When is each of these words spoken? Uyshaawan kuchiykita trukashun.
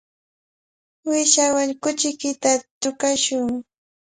Uyshaawan 1.09 1.69
kuchiykita 1.81 2.51
trukashun. 2.81 3.45